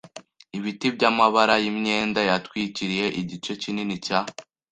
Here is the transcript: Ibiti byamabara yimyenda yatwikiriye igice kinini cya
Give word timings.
Ibiti 0.57 0.87
byamabara 0.95 1.55
yimyenda 1.63 2.21
yatwikiriye 2.29 3.05
igice 3.21 3.51
kinini 3.61 3.95
cya 4.05 4.19